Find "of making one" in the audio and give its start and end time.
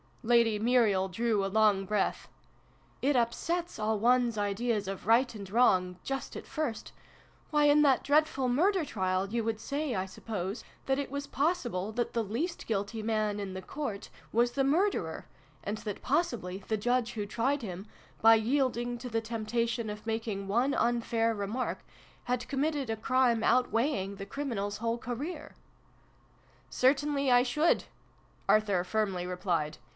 19.89-20.73